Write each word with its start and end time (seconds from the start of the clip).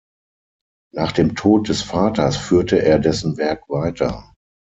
Nach 0.95 1.11
dem 1.11 1.35
Tod 1.35 1.69
des 1.69 1.83
Vaters 1.83 2.35
führte 2.35 2.81
er 2.83 2.97
dessen 2.97 3.37
Werk 3.37 3.69
weiter. 3.69 4.33